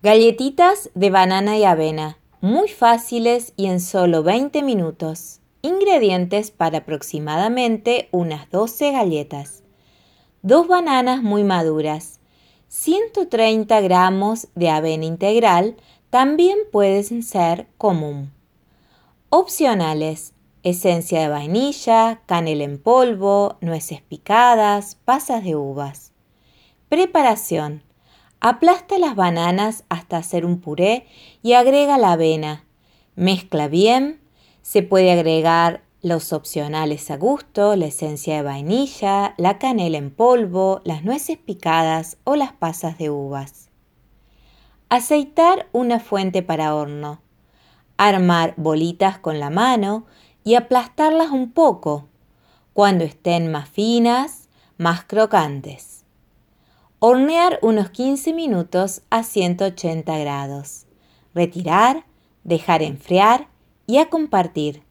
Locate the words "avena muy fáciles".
1.64-3.52